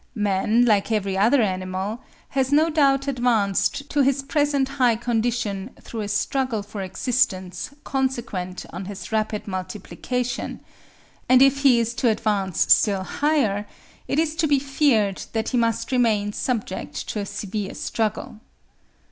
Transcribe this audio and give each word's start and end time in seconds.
Man, 0.15 0.65
like 0.65 0.91
every 0.91 1.15
other 1.15 1.43
animal, 1.43 2.01
has 2.29 2.51
no 2.51 2.71
doubt 2.71 3.07
advanced 3.07 3.87
to 3.91 4.01
his 4.01 4.23
present 4.23 4.67
high 4.67 4.95
condition 4.95 5.69
through 5.79 5.99
a 6.01 6.07
struggle 6.07 6.63
for 6.63 6.81
existence 6.81 7.69
consequent 7.83 8.65
on 8.73 8.85
his 8.85 9.11
rapid 9.11 9.47
multiplication; 9.47 10.61
and 11.29 11.39
if 11.43 11.59
he 11.59 11.79
is 11.79 11.93
to 11.93 12.09
advance 12.09 12.73
still 12.73 13.03
higher, 13.03 13.67
it 14.07 14.17
is 14.17 14.35
to 14.37 14.47
be 14.47 14.57
feared 14.57 15.21
that 15.33 15.49
he 15.49 15.57
must 15.59 15.91
remain 15.91 16.33
subject 16.33 17.07
to 17.09 17.19
a 17.19 17.25
severe 17.27 17.75
struggle. 17.75 18.39